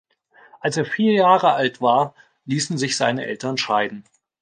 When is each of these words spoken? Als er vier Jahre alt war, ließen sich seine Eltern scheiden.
Als 0.61 0.77
er 0.77 0.85
vier 0.85 1.13
Jahre 1.13 1.53
alt 1.53 1.79
war, 1.79 2.15
ließen 2.45 2.79
sich 2.79 2.97
seine 2.97 3.27
Eltern 3.27 3.59
scheiden. 3.59 4.03